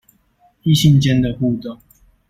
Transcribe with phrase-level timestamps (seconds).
[0.63, 1.79] 異性間的互動